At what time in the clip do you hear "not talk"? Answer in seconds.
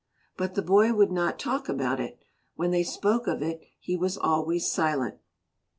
1.11-1.69